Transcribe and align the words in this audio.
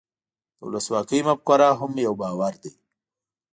د 0.57 0.59
ولسواکۍ 0.67 1.19
مفکوره 1.27 1.69
هم 1.79 1.91
یو 2.05 2.13
باور 2.21 2.53
دی. 2.61 2.71